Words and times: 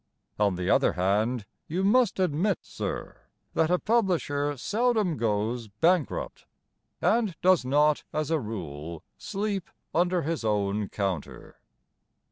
On 0.39 0.55
the 0.55 0.67
other 0.67 0.93
hand, 0.93 1.45
You 1.67 1.83
must 1.83 2.19
admit, 2.19 2.57
sir, 2.63 3.17
That 3.53 3.69
a 3.69 3.77
publisher 3.77 4.57
seldom 4.57 5.15
goes 5.15 5.67
bankrupt, 5.67 6.47
And 7.03 7.39
does 7.43 7.63
not 7.63 8.03
as 8.11 8.31
a 8.31 8.39
rule 8.39 9.03
sleep 9.19 9.69
Under 9.93 10.23
his 10.23 10.43
own 10.43 10.89
counter. 10.89 11.59